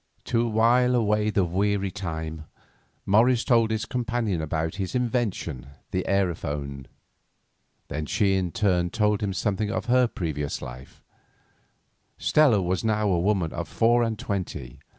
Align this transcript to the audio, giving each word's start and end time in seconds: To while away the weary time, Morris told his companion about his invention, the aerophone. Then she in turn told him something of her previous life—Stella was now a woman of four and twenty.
To 0.23 0.47
while 0.47 0.95
away 0.95 1.29
the 1.29 1.45
weary 1.45 1.91
time, 1.91 2.45
Morris 3.05 3.43
told 3.43 3.69
his 3.69 3.85
companion 3.85 4.41
about 4.41 4.77
his 4.77 4.95
invention, 4.95 5.67
the 5.91 6.05
aerophone. 6.07 6.87
Then 7.87 8.07
she 8.07 8.33
in 8.33 8.51
turn 8.51 8.89
told 8.89 9.21
him 9.21 9.31
something 9.31 9.69
of 9.69 9.85
her 9.85 10.07
previous 10.07 10.59
life—Stella 10.59 12.63
was 12.63 12.83
now 12.83 13.09
a 13.09 13.19
woman 13.19 13.53
of 13.53 13.67
four 13.67 14.01
and 14.01 14.17
twenty. 14.17 14.79